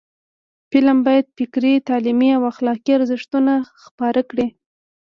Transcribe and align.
فلم 0.71 0.97
باید 1.05 1.25
فکري، 1.37 1.73
تعلیمي 1.89 2.29
او 2.37 2.41
اخلاقی 2.53 2.91
ارزښتونه 2.97 3.53
خپاره 3.83 4.21
کړي 4.29 4.47